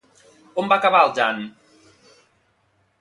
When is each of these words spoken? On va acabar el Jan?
On 0.61 0.71
va 0.71 0.77
acabar 0.81 1.03
el 1.09 1.13
Jan? 1.19 1.45